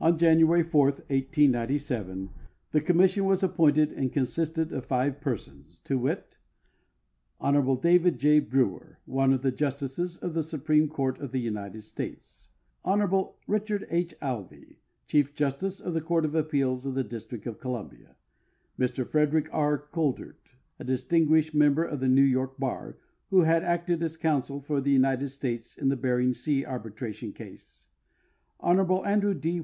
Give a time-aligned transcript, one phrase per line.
[0.00, 2.30] On Jan uary 4, 1897,
[2.72, 6.18] the commission was appointed, and consisted of five persons, viz:
[7.38, 7.76] Hon.
[7.78, 8.40] David J.
[8.40, 12.48] Brewer, one of the justices of the Supreme Court of the United States;
[12.82, 13.32] Hon.
[13.46, 14.14] Richard H.
[14.22, 18.16] Alvey, Chief Justice of the Court of Appeals of the District of Columbia;
[18.78, 19.78] Mr Frederick R.
[19.92, 22.96] Coudert, a distinguished member of the New York bar,
[23.28, 27.32] who had acted as counsel for the United States in tlie Bering Sea arbitra tion
[27.34, 27.88] case;
[28.60, 29.04] Hon.
[29.06, 29.58] Andrew D.